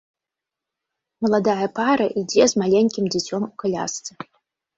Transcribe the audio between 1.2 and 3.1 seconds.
Маладая пара ідзе з маленькім